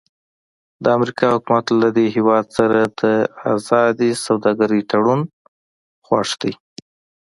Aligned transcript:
د 0.83 0.85
امریکا 0.97 1.25
حکومت 1.35 1.65
له 1.81 1.89
دې 1.97 2.05
هېواد 2.15 2.45
سره 2.57 2.79
د 3.01 3.03
ازادې 3.53 4.09
سوداګرۍ 4.25 4.81
تړون 4.91 5.21
خوښ 6.05 6.29
دی. 6.41 6.53